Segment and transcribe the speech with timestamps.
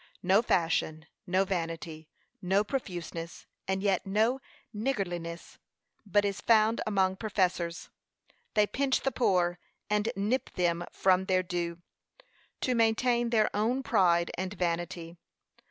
[0.23, 2.09] No fashion, no vanity,
[2.41, 4.41] no profuseness, and yet no
[4.73, 5.59] niggardliness,
[6.07, 7.89] but is found among professors.
[8.55, 9.59] They pinch the poor,
[9.91, 11.83] and nip from them their due,
[12.61, 15.17] to maintain their own pride and vanity.